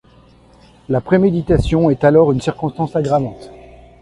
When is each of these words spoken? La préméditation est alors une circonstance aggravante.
La 0.89 0.99
préméditation 0.99 1.91
est 1.91 2.03
alors 2.03 2.31
une 2.31 2.41
circonstance 2.41 2.95
aggravante. 2.95 3.51